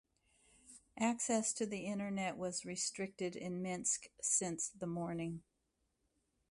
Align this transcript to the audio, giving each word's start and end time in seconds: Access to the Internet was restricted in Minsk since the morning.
Access 0.99 1.53
to 1.53 1.67
the 1.67 1.81
Internet 1.85 2.35
was 2.35 2.65
restricted 2.65 3.35
in 3.35 3.61
Minsk 3.61 4.07
since 4.19 4.67
the 4.69 4.87
morning. 4.87 5.43